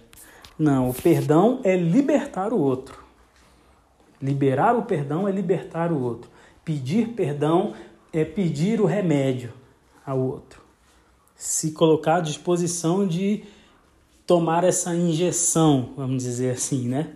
Não, 0.58 0.88
o 0.88 0.94
perdão 0.94 1.60
é 1.64 1.76
libertar 1.76 2.52
o 2.52 2.58
outro. 2.58 3.04
Liberar 4.20 4.74
o 4.74 4.82
perdão 4.82 5.28
é 5.28 5.30
libertar 5.30 5.92
o 5.92 6.02
outro. 6.02 6.30
Pedir 6.64 7.08
perdão 7.08 7.74
é 8.12 8.24
pedir 8.24 8.80
o 8.80 8.86
remédio 8.86 9.52
ao 10.04 10.18
outro. 10.18 10.65
Se 11.36 11.72
colocar 11.72 12.16
à 12.16 12.20
disposição 12.20 13.06
de 13.06 13.44
tomar 14.26 14.64
essa 14.64 14.94
injeção, 14.94 15.90
vamos 15.96 16.22
dizer 16.22 16.52
assim, 16.52 16.88
né? 16.88 17.10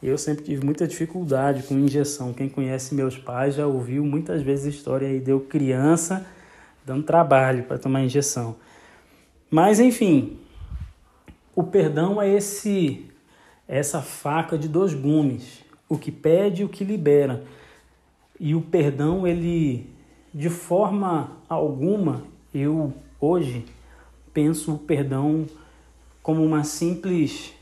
Eu 0.00 0.16
sempre 0.16 0.44
tive 0.44 0.64
muita 0.64 0.86
dificuldade 0.86 1.64
com 1.64 1.74
injeção. 1.74 2.32
Quem 2.32 2.48
conhece 2.48 2.94
meus 2.94 3.18
pais 3.18 3.56
já 3.56 3.66
ouviu 3.66 4.04
muitas 4.04 4.42
vezes 4.42 4.66
a 4.66 4.70
história 4.70 5.08
aí 5.08 5.18
deu 5.18 5.40
criança 5.40 6.24
dando 6.86 7.02
trabalho 7.02 7.64
para 7.64 7.78
tomar 7.78 8.02
injeção. 8.02 8.56
Mas 9.50 9.80
enfim, 9.80 10.38
o 11.54 11.64
perdão 11.64 12.22
é 12.22 12.32
esse 12.32 13.04
essa 13.66 14.00
faca 14.00 14.56
de 14.56 14.66
dois 14.66 14.94
gumes, 14.94 15.62
o 15.88 15.98
que 15.98 16.10
pede 16.10 16.62
e 16.62 16.64
o 16.64 16.68
que 16.68 16.84
libera. 16.84 17.44
E 18.40 18.54
o 18.54 18.62
perdão, 18.62 19.26
ele, 19.26 19.90
de 20.32 20.48
forma 20.48 21.36
alguma, 21.48 22.22
eu 22.54 22.94
hoje 23.20 23.64
penso 24.32 24.74
o 24.74 24.78
perdão 24.78 25.46
como 26.22 26.44
uma 26.44 26.64
simples 26.64 27.52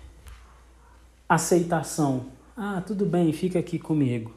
aceitação. 1.29 2.27
Ah, 2.57 2.83
tudo 2.85 3.05
bem, 3.05 3.33
fica 3.33 3.59
aqui 3.59 3.79
comigo. 3.79 4.35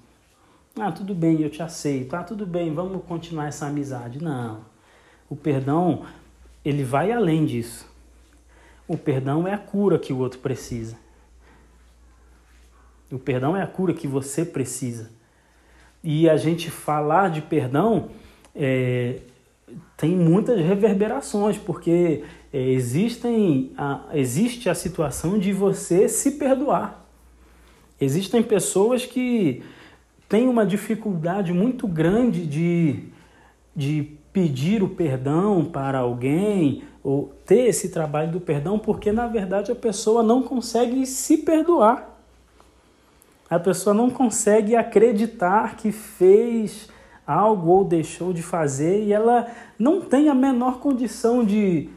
Ah, 0.80 0.92
tudo 0.92 1.14
bem, 1.14 1.42
eu 1.42 1.50
te 1.50 1.62
aceito. 1.62 2.14
Ah, 2.16 2.24
tudo 2.24 2.46
bem, 2.46 2.74
vamos 2.74 3.04
continuar 3.06 3.48
essa 3.48 3.68
amizade. 3.68 4.24
Não. 4.24 4.62
O 5.30 5.36
perdão, 5.36 6.06
ele 6.64 6.84
vai 6.84 7.12
além 7.12 7.46
disso. 7.46 7.88
O 8.88 8.98
perdão 8.98 9.48
é 9.48 9.54
a 9.54 9.58
cura 9.58 10.00
que 10.00 10.12
o 10.12 10.18
outro 10.18 10.40
precisa. 10.40 10.98
O 13.12 13.20
perdão 13.20 13.56
é 13.56 13.62
a 13.62 13.68
cura 13.68 13.94
que 13.94 14.08
você 14.08 14.46
precisa. 14.46 15.10
E 16.04 16.30
a 16.30 16.38
gente 16.38 16.72
falar 16.72 17.30
de 17.30 17.42
perdão 17.42 18.10
é, 18.56 19.20
tem 19.98 20.12
muitas 20.12 20.60
reverberações, 20.60 21.58
porque 21.58 22.24
é, 22.54 22.70
existem 22.70 23.72
a, 23.78 24.02
existe 24.14 24.70
a 24.70 24.76
situação 24.76 25.38
de 25.38 25.52
você 25.52 26.08
se 26.08 26.32
perdoar. 26.32 27.06
Existem 28.00 28.42
pessoas 28.42 29.06
que 29.06 29.62
têm 30.28 30.48
uma 30.48 30.66
dificuldade 30.66 31.52
muito 31.52 31.88
grande 31.88 32.46
de, 32.46 33.04
de 33.76 34.18
pedir 34.32 34.82
o 34.82 34.90
perdão 34.90 35.66
para 35.66 36.00
alguém 36.00 36.84
ou 37.04 37.34
ter 37.46 37.68
esse 37.68 37.90
trabalho 37.90 38.32
do 38.32 38.40
perdão, 38.40 38.78
porque 38.78 39.12
na 39.12 39.28
verdade 39.28 39.72
a 39.72 39.76
pessoa 39.76 40.22
não 40.24 40.44
consegue 40.44 41.06
se 41.06 41.38
perdoar. 41.38 42.18
A 43.50 43.60
pessoa 43.60 43.94
não 43.94 44.10
consegue 44.10 44.76
acreditar 44.76 45.76
que 45.76 45.92
fez 45.92 46.88
algo 47.30 47.70
ou 47.70 47.86
deixou 47.86 48.34
de 48.34 48.42
fazer 48.42 49.04
e 49.04 49.14
ela 49.14 49.48
não 49.78 50.02
tem 50.02 50.30
a 50.30 50.34
menor 50.34 50.80
condição 50.80 51.46
de, 51.46 51.88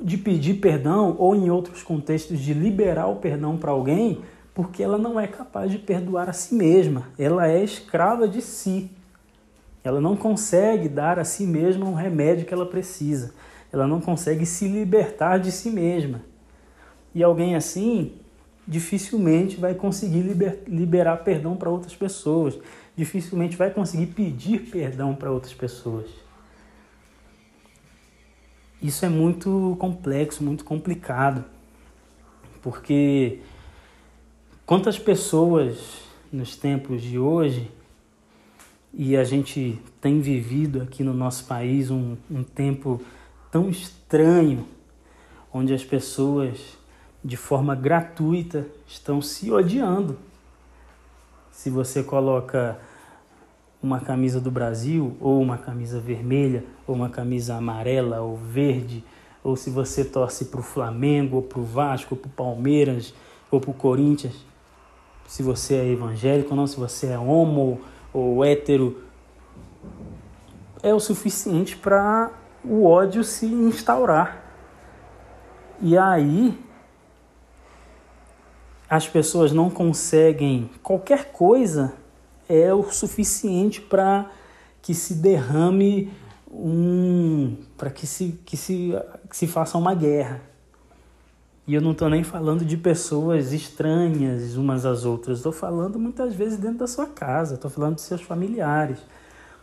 de 0.00 0.16
pedir 0.16 0.60
perdão 0.60 1.16
ou, 1.18 1.34
em 1.34 1.50
outros 1.50 1.82
contextos, 1.82 2.38
de 2.38 2.54
liberar 2.54 3.08
o 3.08 3.16
perdão 3.16 3.56
para 3.56 3.72
alguém, 3.72 4.20
porque 4.54 4.80
ela 4.80 4.96
não 4.96 5.18
é 5.18 5.26
capaz 5.26 5.68
de 5.72 5.78
perdoar 5.78 6.28
a 6.30 6.32
si 6.32 6.54
mesma. 6.54 7.08
Ela 7.18 7.48
é 7.48 7.62
escrava 7.64 8.28
de 8.28 8.40
si. 8.40 8.88
Ela 9.82 10.00
não 10.00 10.14
consegue 10.14 10.88
dar 10.88 11.18
a 11.18 11.24
si 11.24 11.44
mesma 11.44 11.84
um 11.84 11.94
remédio 11.94 12.46
que 12.46 12.54
ela 12.54 12.66
precisa. 12.66 13.34
Ela 13.72 13.86
não 13.86 14.00
consegue 14.00 14.46
se 14.46 14.68
libertar 14.68 15.38
de 15.38 15.50
si 15.50 15.70
mesma. 15.70 16.20
E 17.12 17.22
alguém 17.22 17.56
assim 17.56 18.12
dificilmente 18.66 19.56
vai 19.56 19.74
conseguir 19.74 20.20
liber, 20.20 20.62
liberar 20.68 21.16
perdão 21.24 21.56
para 21.56 21.70
outras 21.70 21.96
pessoas, 21.96 22.58
dificilmente 22.98 23.56
vai 23.56 23.70
conseguir 23.70 24.06
pedir 24.06 24.58
perdão 24.72 25.14
para 25.14 25.30
outras 25.30 25.54
pessoas. 25.54 26.10
Isso 28.82 29.06
é 29.06 29.08
muito 29.08 29.76
complexo, 29.78 30.42
muito 30.42 30.64
complicado, 30.64 31.44
porque 32.60 33.38
quantas 34.66 34.98
pessoas 34.98 36.02
nos 36.32 36.56
tempos 36.56 37.00
de 37.00 37.20
hoje, 37.20 37.70
e 38.92 39.16
a 39.16 39.22
gente 39.22 39.80
tem 40.00 40.20
vivido 40.20 40.82
aqui 40.82 41.04
no 41.04 41.14
nosso 41.14 41.44
país 41.44 41.92
um, 41.92 42.16
um 42.28 42.42
tempo 42.42 43.00
tão 43.48 43.70
estranho, 43.70 44.66
onde 45.52 45.72
as 45.72 45.84
pessoas 45.84 46.76
de 47.24 47.36
forma 47.36 47.76
gratuita 47.76 48.66
estão 48.88 49.22
se 49.22 49.52
odiando. 49.52 50.18
Se 51.52 51.70
você 51.70 52.02
coloca 52.02 52.78
uma 53.82 54.00
camisa 54.00 54.40
do 54.40 54.50
Brasil, 54.50 55.16
ou 55.20 55.40
uma 55.40 55.56
camisa 55.56 56.00
vermelha, 56.00 56.64
ou 56.86 56.94
uma 56.94 57.08
camisa 57.08 57.54
amarela 57.54 58.20
ou 58.20 58.36
verde, 58.36 59.04
ou 59.42 59.56
se 59.56 59.70
você 59.70 60.04
torce 60.04 60.46
para 60.46 60.60
o 60.60 60.62
Flamengo, 60.62 61.36
ou 61.36 61.42
para 61.42 61.60
o 61.60 61.64
Vasco, 61.64 62.14
ou 62.14 62.20
para 62.20 62.28
o 62.28 62.32
Palmeiras, 62.32 63.14
ou 63.50 63.60
para 63.60 63.70
o 63.70 63.74
Corinthians, 63.74 64.34
se 65.26 65.42
você 65.42 65.74
é 65.74 65.86
evangélico 65.86 66.50
ou 66.50 66.56
não, 66.56 66.66
se 66.66 66.78
você 66.78 67.08
é 67.08 67.18
homo 67.18 67.80
ou 68.12 68.44
hétero, 68.44 69.02
é 70.82 70.92
o 70.94 70.98
suficiente 70.98 71.76
para 71.76 72.30
o 72.64 72.86
ódio 72.86 73.22
se 73.22 73.46
instaurar. 73.46 74.42
E 75.80 75.96
aí 75.96 76.58
as 78.88 79.06
pessoas 79.06 79.52
não 79.52 79.68
conseguem 79.68 80.70
qualquer 80.82 81.30
coisa 81.30 81.92
é 82.48 82.72
o 82.72 82.82
suficiente 82.90 83.80
para 83.80 84.30
que 84.80 84.94
se 84.94 85.14
derrame 85.14 86.10
um 86.50 87.56
para 87.76 87.90
que 87.90 88.06
se, 88.06 88.40
que, 88.44 88.56
se, 88.56 88.94
que 89.28 89.36
se 89.36 89.46
faça 89.46 89.76
uma 89.76 89.94
guerra. 89.94 90.40
E 91.66 91.74
eu 91.74 91.82
não 91.82 91.92
estou 91.92 92.08
nem 92.08 92.24
falando 92.24 92.64
de 92.64 92.78
pessoas 92.78 93.52
estranhas 93.52 94.56
umas 94.56 94.86
às 94.86 95.04
outras, 95.04 95.38
estou 95.38 95.52
falando 95.52 95.98
muitas 95.98 96.34
vezes 96.34 96.58
dentro 96.58 96.78
da 96.78 96.86
sua 96.86 97.06
casa, 97.06 97.56
estou 97.56 97.70
falando 97.70 97.96
dos 97.96 98.04
seus 98.04 98.22
familiares, 98.22 98.98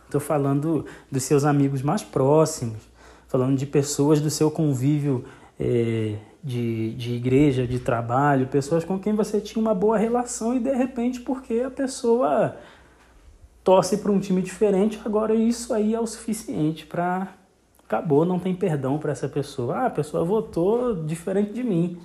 estou 0.04 0.20
falando 0.20 0.86
dos 1.10 1.24
seus 1.24 1.44
amigos 1.44 1.82
mais 1.82 2.04
próximos, 2.04 2.78
falando 3.26 3.58
de 3.58 3.66
pessoas 3.66 4.20
do 4.20 4.30
seu 4.30 4.52
convívio 4.52 5.24
é, 5.58 6.14
de, 6.44 6.94
de 6.94 7.14
igreja, 7.14 7.66
de 7.66 7.80
trabalho, 7.80 8.46
pessoas 8.46 8.84
com 8.84 9.00
quem 9.00 9.12
você 9.12 9.40
tinha 9.40 9.60
uma 9.60 9.74
boa 9.74 9.98
relação 9.98 10.54
e 10.54 10.60
de 10.60 10.72
repente, 10.72 11.20
porque 11.20 11.60
a 11.66 11.70
pessoa 11.70 12.56
torce 13.66 13.98
para 13.98 14.12
um 14.12 14.20
time 14.20 14.40
diferente, 14.40 15.00
agora 15.04 15.34
isso 15.34 15.74
aí 15.74 15.92
é 15.92 15.98
o 15.98 16.06
suficiente 16.06 16.86
para. 16.86 17.34
Acabou, 17.84 18.24
não 18.24 18.38
tem 18.38 18.54
perdão 18.54 18.96
para 18.96 19.10
essa 19.10 19.28
pessoa. 19.28 19.78
Ah, 19.78 19.86
a 19.86 19.90
pessoa 19.90 20.24
votou 20.24 21.04
diferente 21.04 21.52
de 21.52 21.64
mim. 21.64 22.00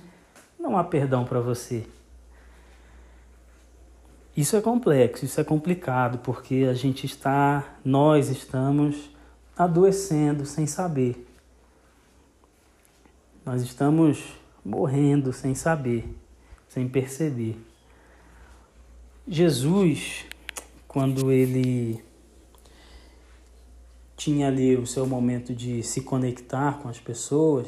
Não 0.58 0.76
há 0.76 0.82
perdão 0.82 1.24
para 1.24 1.40
você. 1.40 1.86
Isso 4.36 4.56
é 4.56 4.60
complexo, 4.60 5.24
isso 5.24 5.40
é 5.40 5.44
complicado, 5.44 6.18
porque 6.18 6.66
a 6.68 6.74
gente 6.74 7.06
está, 7.06 7.76
nós 7.84 8.28
estamos 8.28 9.10
adoecendo 9.56 10.44
sem 10.44 10.66
saber. 10.66 11.28
Nós 13.44 13.62
estamos 13.62 14.34
morrendo 14.64 15.32
sem 15.32 15.54
saber, 15.54 16.08
sem 16.68 16.88
perceber. 16.88 17.56
Jesus, 19.28 20.26
quando 20.92 21.32
ele 21.32 22.04
tinha 24.14 24.48
ali 24.48 24.76
o 24.76 24.86
seu 24.86 25.06
momento 25.06 25.54
de 25.54 25.82
se 25.82 26.02
conectar 26.02 26.78
com 26.80 26.88
as 26.88 27.00
pessoas, 27.00 27.66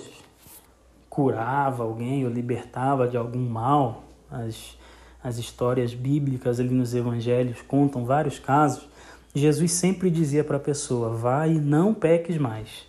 curava 1.08 1.82
alguém 1.82 2.24
ou 2.24 2.30
libertava 2.30 3.08
de 3.08 3.16
algum 3.16 3.48
mal, 3.48 4.04
as, 4.30 4.76
as 5.22 5.38
histórias 5.38 5.94
bíblicas 5.94 6.60
ali 6.60 6.68
nos 6.74 6.94
evangelhos 6.94 7.62
contam 7.62 8.04
vários 8.04 8.38
casos, 8.38 8.86
Jesus 9.34 9.72
sempre 9.72 10.10
dizia 10.10 10.44
para 10.44 10.58
a 10.58 10.60
pessoa: 10.60 11.08
vai 11.08 11.54
e 11.54 11.58
não 11.58 11.94
peques 11.94 12.36
mais. 12.36 12.86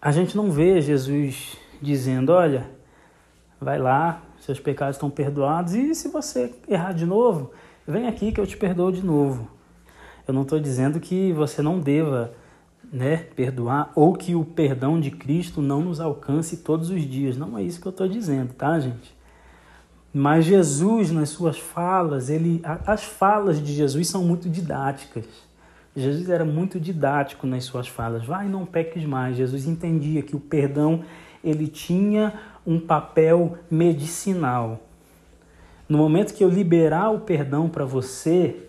A 0.00 0.12
gente 0.12 0.36
não 0.36 0.52
vê 0.52 0.80
Jesus 0.80 1.56
dizendo: 1.80 2.32
olha, 2.32 2.70
vai 3.60 3.78
lá, 3.78 4.22
seus 4.40 4.58
pecados 4.58 4.96
estão 4.96 5.10
perdoados, 5.10 5.74
e 5.74 5.94
se 5.94 6.08
você 6.08 6.52
errar 6.68 6.92
de 6.92 7.06
novo, 7.06 7.52
vem 7.86 8.08
aqui 8.08 8.32
que 8.32 8.40
eu 8.40 8.46
te 8.46 8.56
perdoo 8.56 8.90
de 8.90 9.04
novo. 9.04 9.48
Eu 10.26 10.34
não 10.34 10.42
estou 10.42 10.58
dizendo 10.58 10.98
que 10.98 11.32
você 11.32 11.62
não 11.62 11.78
deva 11.78 12.32
né, 12.92 13.18
perdoar 13.36 13.92
ou 13.94 14.14
que 14.14 14.34
o 14.34 14.44
perdão 14.44 15.00
de 15.00 15.10
Cristo 15.10 15.60
não 15.60 15.82
nos 15.82 16.00
alcance 16.00 16.58
todos 16.58 16.90
os 16.90 17.02
dias. 17.02 17.36
Não 17.36 17.56
é 17.56 17.62
isso 17.62 17.80
que 17.80 17.86
eu 17.86 17.90
estou 17.90 18.08
dizendo, 18.08 18.52
tá, 18.52 18.78
gente? 18.78 19.14
Mas 20.12 20.44
Jesus, 20.44 21.10
nas 21.10 21.28
suas 21.28 21.58
falas, 21.58 22.30
ele, 22.30 22.60
as 22.64 23.04
falas 23.04 23.62
de 23.62 23.72
Jesus 23.72 24.08
são 24.08 24.24
muito 24.24 24.48
didáticas. 24.48 25.24
Jesus 25.94 26.28
era 26.28 26.44
muito 26.44 26.80
didático 26.80 27.46
nas 27.46 27.64
suas 27.64 27.86
falas. 27.86 28.24
Vai, 28.24 28.48
não 28.48 28.66
peques 28.66 29.04
mais. 29.04 29.36
Jesus 29.36 29.66
entendia 29.66 30.22
que 30.22 30.34
o 30.34 30.40
perdão 30.40 31.04
ele 31.42 31.68
tinha 31.68 32.34
um 32.66 32.78
papel 32.78 33.58
medicinal. 33.70 34.80
No 35.88 35.98
momento 35.98 36.34
que 36.34 36.44
eu 36.44 36.48
liberar 36.48 37.10
o 37.10 37.20
perdão 37.20 37.68
para 37.68 37.84
você, 37.84 38.68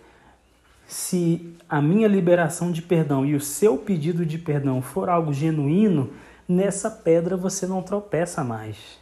se 0.87 1.55
a 1.69 1.81
minha 1.81 2.07
liberação 2.07 2.71
de 2.71 2.81
perdão 2.81 3.25
e 3.25 3.35
o 3.35 3.41
seu 3.41 3.77
pedido 3.77 4.25
de 4.25 4.37
perdão 4.37 4.81
for 4.81 5.09
algo 5.09 5.31
genuíno, 5.31 6.09
nessa 6.47 6.89
pedra 6.89 7.37
você 7.37 7.67
não 7.67 7.81
tropeça 7.81 8.43
mais 8.43 9.01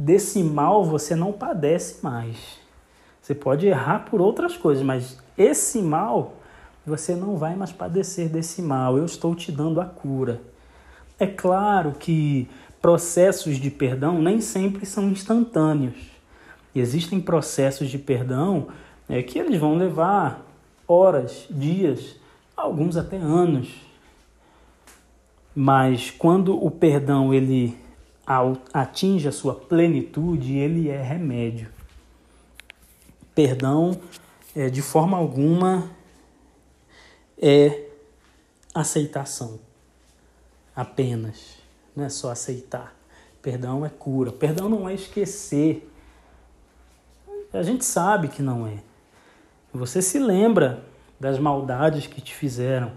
desse 0.00 0.42
mal 0.42 0.84
você 0.84 1.14
não 1.14 1.32
padece 1.32 2.02
mais. 2.02 2.58
Você 3.20 3.34
pode 3.34 3.66
errar 3.66 4.06
por 4.06 4.20
outras 4.20 4.56
coisas, 4.56 4.82
mas 4.82 5.18
esse 5.36 5.80
mal 5.80 6.34
você 6.86 7.14
não 7.14 7.36
vai 7.36 7.54
mais 7.54 7.70
padecer 7.70 8.28
desse 8.28 8.62
mal. 8.62 8.96
Eu 8.96 9.04
estou 9.04 9.34
te 9.34 9.52
dando 9.52 9.80
a 9.80 9.84
cura. 9.84 10.40
É 11.18 11.26
claro 11.26 11.92
que 11.92 12.48
processos 12.80 13.56
de 13.56 13.70
perdão 13.70 14.20
nem 14.20 14.40
sempre 14.40 14.86
são 14.86 15.10
instantâneos. 15.10 16.10
Existem 16.74 17.20
processos 17.20 17.90
de 17.90 17.98
perdão 17.98 18.68
é, 19.08 19.22
que 19.22 19.38
eles 19.38 19.58
vão 19.58 19.76
levar 19.76 20.46
horas, 20.86 21.46
dias, 21.50 22.16
alguns 22.56 22.96
até 22.96 23.16
anos. 23.16 23.68
Mas 25.54 26.10
quando 26.10 26.56
o 26.64 26.70
perdão 26.70 27.34
ele 27.34 27.76
atinge 28.72 29.26
a 29.26 29.32
sua 29.32 29.54
plenitude, 29.54 30.56
ele 30.56 30.88
é 30.88 31.02
remédio. 31.02 31.68
Perdão, 33.34 34.00
é, 34.54 34.70
de 34.70 34.80
forma 34.80 35.16
alguma, 35.16 35.90
é 37.36 37.88
aceitação. 38.72 39.58
Apenas. 40.74 41.59
Não 41.94 42.04
é 42.04 42.08
só 42.08 42.30
aceitar. 42.30 42.94
Perdão 43.42 43.84
é 43.84 43.88
cura. 43.88 44.32
Perdão 44.32 44.68
não 44.68 44.88
é 44.88 44.94
esquecer. 44.94 45.90
A 47.52 47.62
gente 47.62 47.84
sabe 47.84 48.28
que 48.28 48.42
não 48.42 48.66
é. 48.66 48.78
Você 49.72 50.00
se 50.00 50.18
lembra 50.18 50.84
das 51.18 51.38
maldades 51.38 52.06
que 52.06 52.20
te 52.20 52.34
fizeram. 52.34 52.92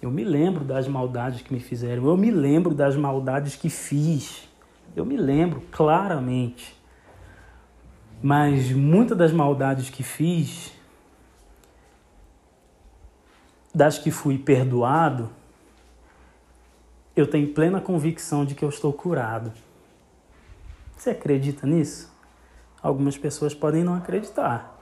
Eu 0.00 0.10
me 0.10 0.24
lembro 0.24 0.64
das 0.64 0.86
maldades 0.86 1.42
que 1.42 1.52
me 1.52 1.60
fizeram. 1.60 2.06
Eu 2.06 2.16
me 2.16 2.30
lembro 2.30 2.74
das 2.74 2.96
maldades 2.96 3.56
que 3.56 3.70
fiz. 3.70 4.48
Eu 4.94 5.04
me 5.04 5.16
lembro 5.16 5.62
claramente. 5.70 6.74
Mas 8.22 8.70
muitas 8.70 9.16
das 9.16 9.32
maldades 9.32 9.90
que 9.90 10.02
fiz, 10.02 10.72
das 13.74 13.98
que 13.98 14.10
fui 14.10 14.38
perdoado, 14.38 15.30
eu 17.16 17.26
tenho 17.26 17.52
plena 17.52 17.80
convicção 17.80 18.44
de 18.44 18.54
que 18.54 18.64
eu 18.64 18.68
estou 18.68 18.92
curado. 18.92 19.52
Você 20.96 21.10
acredita 21.10 21.66
nisso? 21.66 22.12
Algumas 22.82 23.16
pessoas 23.16 23.54
podem 23.54 23.84
não 23.84 23.94
acreditar. 23.94 24.78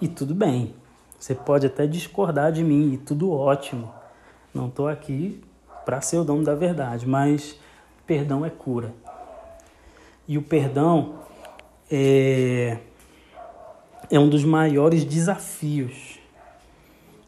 E 0.00 0.08
tudo 0.08 0.34
bem. 0.34 0.74
Você 1.18 1.34
pode 1.34 1.66
até 1.66 1.86
discordar 1.86 2.52
de 2.52 2.64
mim, 2.64 2.94
e 2.94 2.98
tudo 2.98 3.30
ótimo. 3.30 3.92
Não 4.52 4.68
estou 4.68 4.88
aqui 4.88 5.42
para 5.84 6.00
ser 6.00 6.18
o 6.18 6.24
dono 6.24 6.44
da 6.44 6.54
verdade, 6.54 7.06
mas 7.06 7.56
perdão 8.06 8.44
é 8.44 8.50
cura. 8.50 8.92
E 10.28 10.36
o 10.36 10.42
perdão 10.42 11.20
é, 11.90 12.78
é 14.10 14.18
um 14.18 14.28
dos 14.28 14.44
maiores 14.44 15.04
desafios 15.04 16.18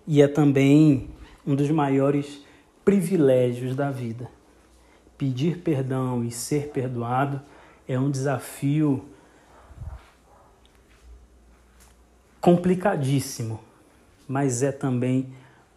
e 0.06 0.20
é 0.20 0.28
também 0.28 1.08
um 1.46 1.54
dos 1.54 1.70
maiores 1.70 2.43
privilégios 2.84 3.74
da 3.74 3.90
vida. 3.90 4.28
Pedir 5.16 5.58
perdão 5.58 6.24
e 6.24 6.30
ser 6.30 6.68
perdoado 6.68 7.40
é 7.88 7.98
um 7.98 8.10
desafio 8.10 9.08
complicadíssimo, 12.40 13.60
mas 14.28 14.62
é 14.62 14.70
também 14.70 15.32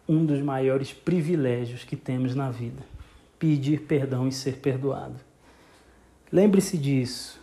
um 0.08 0.24
dos 0.24 0.40
maiores 0.40 0.92
privilégios 0.92 1.84
que 1.84 1.96
temos 1.96 2.34
na 2.34 2.50
vida. 2.50 2.82
Pedir 3.38 3.82
perdão 3.82 4.26
e 4.26 4.32
ser 4.32 4.58
perdoado. 4.58 5.16
Lembre-se 6.30 6.76
disso. 6.76 7.40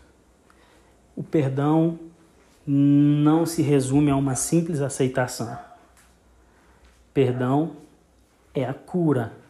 O 1.15 1.23
perdão 1.23 1.97
não 2.67 3.45
se 3.45 3.62
resume 3.62 4.12
a 4.12 4.15
uma 4.15 4.36
simples 4.36 4.82
aceitação. 4.82 5.58
Perdão 7.13 7.78
é 8.54 8.65
a 8.65 8.73
cura 8.73 9.44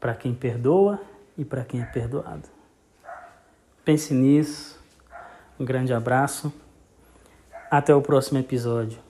para 0.00 0.14
quem 0.14 0.34
perdoa 0.34 0.98
e 1.36 1.44
para 1.44 1.62
quem 1.62 1.82
é 1.82 1.84
perdoado. 1.84 2.48
Pense 3.84 4.14
nisso. 4.14 4.80
Um 5.58 5.64
grande 5.64 5.92
abraço. 5.92 6.52
Até 7.70 7.94
o 7.94 8.00
próximo 8.00 8.38
episódio. 8.38 9.09